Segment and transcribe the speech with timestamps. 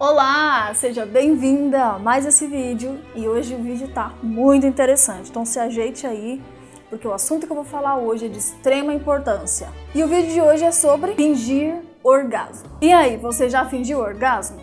[0.00, 5.44] Olá, seja bem-vinda a mais esse vídeo e hoje o vídeo tá muito interessante, então
[5.44, 6.40] se ajeite aí
[6.88, 9.68] porque o assunto que eu vou falar hoje é de extrema importância.
[9.92, 12.70] E o vídeo de hoje é sobre fingir orgasmo.
[12.80, 14.60] E aí, você já fingiu orgasmo?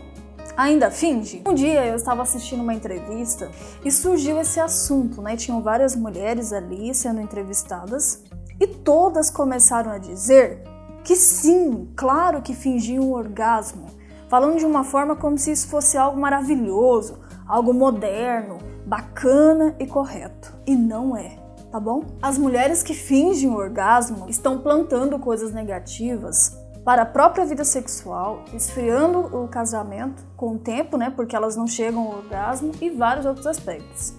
[0.56, 1.44] Ainda finge?
[1.46, 3.52] Um dia eu estava assistindo uma entrevista
[3.84, 5.36] e surgiu esse assunto, né?
[5.36, 8.24] Tinham várias mulheres ali sendo entrevistadas
[8.58, 10.64] e todas começaram a dizer
[11.04, 13.95] que sim, claro que fingiam orgasmo,
[14.30, 20.54] falando de uma forma como se isso fosse algo maravilhoso, algo moderno, bacana e correto.
[20.66, 22.06] E não é tá bom?
[22.22, 28.46] As mulheres que fingem o orgasmo estão plantando coisas negativas para a própria vida sexual,
[28.54, 31.12] esfriando o casamento com o tempo, né?
[31.14, 34.14] Porque elas não chegam ao orgasmo e vários outros aspectos.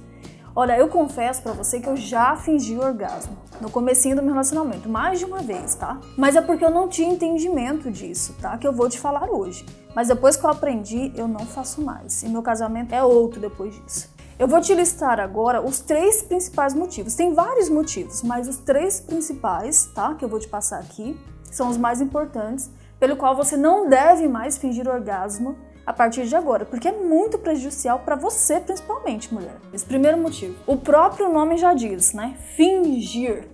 [0.54, 4.88] Olha, eu confesso para você que eu já fingi orgasmo no comecinho do meu relacionamento,
[4.88, 6.00] mais de uma vez, tá?
[6.16, 8.56] Mas é porque eu não tinha entendimento disso, tá?
[8.58, 9.64] Que eu vou te falar hoje.
[9.94, 12.22] Mas depois que eu aprendi, eu não faço mais.
[12.22, 14.14] E meu casamento é outro depois disso.
[14.38, 17.14] Eu vou te listar agora os três principais motivos.
[17.14, 20.14] Tem vários motivos, mas os três principais, tá?
[20.14, 21.18] Que eu vou te passar aqui,
[21.50, 26.34] são os mais importantes, pelo qual você não deve mais fingir orgasmo a partir de
[26.34, 29.56] agora, porque é muito prejudicial para você, principalmente, mulher.
[29.72, 30.56] Esse primeiro motivo.
[30.66, 32.36] O próprio nome já diz, né?
[32.56, 33.48] Fingir.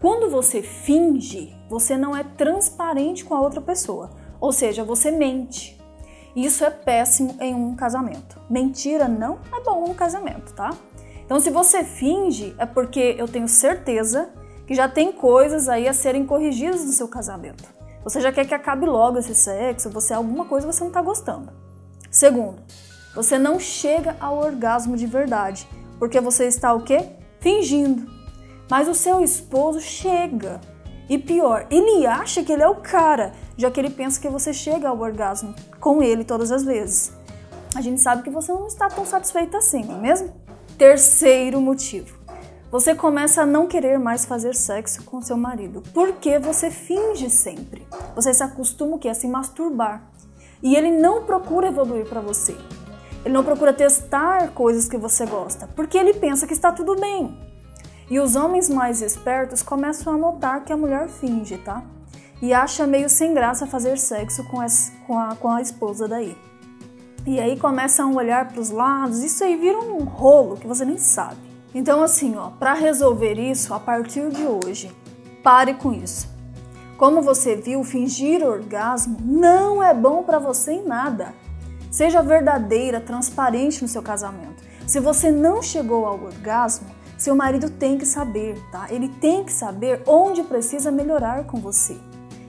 [0.00, 5.80] Quando você finge, você não é transparente com a outra pessoa, ou seja, você mente.
[6.36, 8.40] Isso é péssimo em um casamento.
[8.48, 10.70] Mentira não é bom no casamento, tá?
[11.24, 14.30] Então, se você finge, é porque eu tenho certeza
[14.66, 17.64] que já tem coisas aí a serem corrigidas no seu casamento.
[18.04, 21.63] Você já quer que acabe logo esse sexo, você alguma coisa você não está gostando.
[22.14, 22.62] Segundo,
[23.12, 27.08] você não chega ao orgasmo de verdade, porque você está o quê?
[27.40, 28.08] Fingindo.
[28.70, 30.60] Mas o seu esposo chega.
[31.08, 34.52] E pior, ele acha que ele é o cara, já que ele pensa que você
[34.52, 37.12] chega ao orgasmo com ele todas as vezes.
[37.74, 40.32] A gente sabe que você não está tão satisfeita assim, não é mesmo?
[40.78, 42.16] Terceiro motivo.
[42.70, 47.84] Você começa a não querer mais fazer sexo com seu marido, porque você finge sempre.
[48.14, 49.08] Você se acostuma o que?
[49.08, 50.13] A se masturbar.
[50.62, 52.56] E ele não procura evoluir para você.
[53.24, 57.36] Ele não procura testar coisas que você gosta, porque ele pensa que está tudo bem.
[58.10, 61.82] E os homens mais espertos começam a notar que a mulher finge, tá?
[62.42, 66.36] E acha meio sem graça fazer sexo com, essa, com, a, com a esposa daí.
[67.26, 70.84] E aí começam a olhar para os lados, isso aí vira um rolo que você
[70.84, 71.38] nem sabe.
[71.74, 74.94] Então assim, ó, para resolver isso, a partir de hoje,
[75.42, 76.33] pare com isso.
[76.96, 81.34] Como você viu, fingir orgasmo não é bom para você em nada.
[81.90, 84.62] Seja verdadeira, transparente no seu casamento.
[84.86, 86.86] Se você não chegou ao orgasmo,
[87.18, 88.86] seu marido tem que saber, tá?
[88.90, 91.96] Ele tem que saber onde precisa melhorar com você.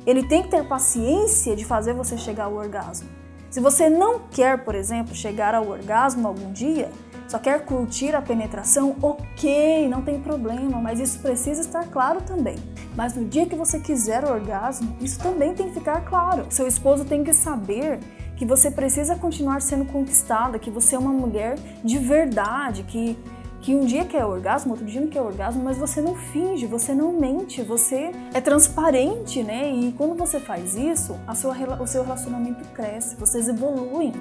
[0.05, 3.09] Ele tem que ter paciência de fazer você chegar ao orgasmo.
[3.49, 6.91] Se você não quer, por exemplo, chegar ao orgasmo algum dia,
[7.27, 12.57] só quer curtir a penetração, ok, não tem problema, mas isso precisa estar claro também.
[12.95, 16.45] Mas no dia que você quiser o orgasmo, isso também tem que ficar claro.
[16.49, 17.99] Seu esposo tem que saber
[18.37, 23.17] que você precisa continuar sendo conquistada, que você é uma mulher de verdade, que
[23.65, 26.93] que um dia quer orgasmo, outro dia não quer orgasmo, mas você não finge, você
[26.93, 29.71] não mente, você é transparente, né?
[29.71, 34.13] E quando você faz isso, a sua, o seu relacionamento cresce, vocês evoluem.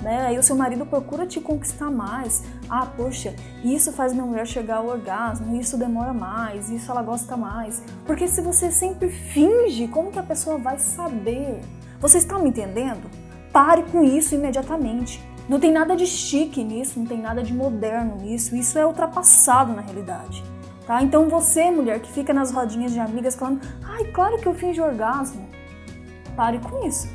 [0.00, 0.28] Né?
[0.28, 2.42] Aí o seu marido procura te conquistar mais.
[2.70, 7.36] Ah, poxa, isso faz minha mulher chegar ao orgasmo, isso demora mais, isso ela gosta
[7.36, 7.82] mais.
[8.06, 11.60] Porque se você sempre finge, como que a pessoa vai saber?
[12.00, 13.10] Você está me entendendo?
[13.52, 15.22] Pare com isso imediatamente.
[15.48, 19.72] Não tem nada de chique nisso, não tem nada de moderno nisso, isso é ultrapassado
[19.72, 20.42] na realidade.
[20.86, 21.02] Tá?
[21.02, 24.82] Então você, mulher, que fica nas rodinhas de amigas falando, ai, claro que eu finjo
[24.82, 25.48] orgasmo.
[26.36, 27.08] Pare com isso.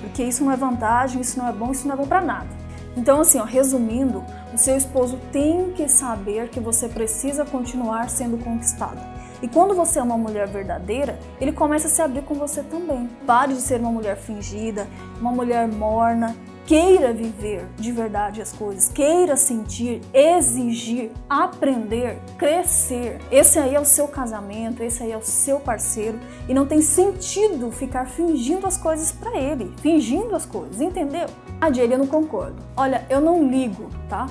[0.00, 2.48] Porque isso não é vantagem, isso não é bom, isso não é bom para nada.
[2.96, 4.24] Então, assim, ó, resumindo,
[4.54, 9.00] o seu esposo tem que saber que você precisa continuar sendo conquistada.
[9.42, 13.08] E quando você é uma mulher verdadeira, ele começa a se abrir com você também.
[13.26, 14.88] Pare de ser uma mulher fingida,
[15.20, 16.34] uma mulher morna,
[16.66, 23.20] queira viver de verdade as coisas, queira sentir, exigir, aprender, crescer.
[23.30, 26.18] Esse aí é o seu casamento, esse aí é o seu parceiro
[26.48, 31.28] e não tem sentido ficar fingindo as coisas para ele, fingindo as coisas, entendeu?
[31.60, 32.56] A Jade, eu não concordo.
[32.76, 34.26] Olha, eu não ligo, tá?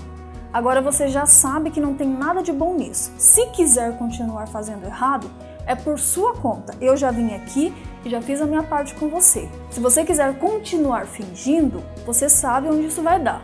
[0.52, 3.12] Agora você já sabe que não tem nada de bom nisso.
[3.18, 5.30] Se quiser continuar fazendo errado,
[5.66, 6.76] é por sua conta.
[6.80, 7.74] Eu já vim aqui
[8.04, 9.50] e já fiz a minha parte com você.
[9.70, 13.44] Se você quiser continuar fingindo, você sabe onde isso vai dar.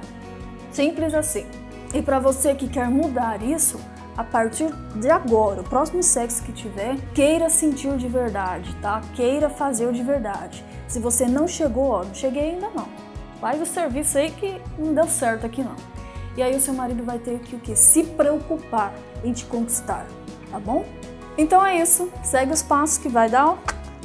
[0.71, 1.45] Simples assim.
[1.94, 3.79] E para você que quer mudar isso,
[4.15, 9.01] a partir de agora, o próximo sexo que tiver, queira sentir de verdade, tá?
[9.15, 10.63] Queira fazer de verdade.
[10.88, 12.88] Se você não chegou, ó, não cheguei ainda não.
[13.39, 15.75] faz o serviço aí que não deu certo aqui não.
[16.38, 17.75] E aí o seu marido vai ter que o quê?
[17.75, 18.94] Se preocupar
[19.24, 20.06] em te conquistar,
[20.50, 20.85] tá bom?
[21.37, 23.57] Então é isso, segue os passos que vai dar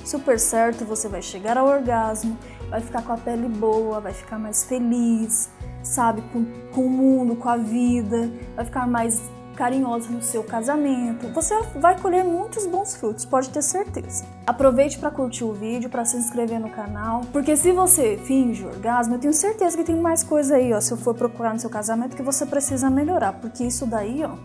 [0.05, 2.39] super certo, você vai chegar ao orgasmo,
[2.71, 5.51] vai ficar com a pele boa, vai ficar mais feliz,
[5.83, 9.21] sabe, com, com o mundo, com a vida, vai ficar mais
[9.57, 11.29] carinhosa no seu casamento.
[11.33, 14.25] Você vai colher muitos bons frutos, pode ter certeza.
[14.47, 19.15] Aproveite para curtir o vídeo, para se inscrever no canal, porque se você finge orgasmo,
[19.15, 21.71] eu tenho certeza que tem mais coisa aí, ó, se eu for procurar no seu
[21.71, 24.37] casamento que você precisa melhorar, porque isso daí, ó,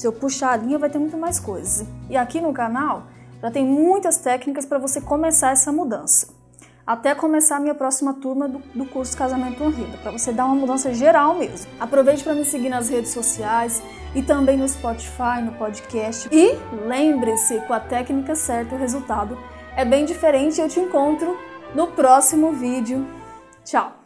[0.00, 1.86] se eu puxar a linha vai ter muito mais coisas.
[2.08, 3.02] E aqui no canal
[3.42, 6.40] já tem muitas técnicas para você começar essa mudança
[6.86, 10.56] até começar a minha próxima turma do, do curso Casamento Honrida, para você dar uma
[10.56, 11.70] mudança geral mesmo.
[11.78, 13.80] Aproveite para me seguir nas redes sociais
[14.12, 16.28] e também no Spotify, no podcast.
[16.32, 16.58] E
[16.88, 19.38] lembre-se, com a técnica certa, o resultado
[19.76, 20.60] é bem diferente.
[20.60, 21.38] Eu te encontro
[21.76, 23.06] no próximo vídeo.
[23.64, 23.99] Tchau!